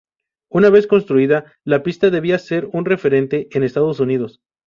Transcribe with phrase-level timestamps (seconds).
[0.49, 4.41] Una vez construida, la pista debía ser un referente en Estados Unidos.